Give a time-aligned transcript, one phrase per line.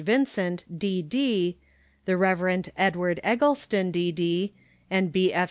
[0.03, 1.57] Vincent, D.D.,
[2.05, 2.63] the Rev.
[2.75, 4.51] Edward Eggleston, D.D.,
[4.89, 5.31] and B.
[5.31, 5.39] F.